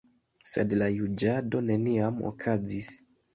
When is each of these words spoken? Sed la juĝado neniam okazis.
Sed 0.51 0.71
la 0.81 0.87
juĝado 0.93 1.61
neniam 1.67 2.19
okazis. 2.31 2.91